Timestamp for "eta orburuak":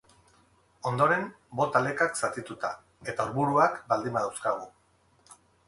3.13-3.79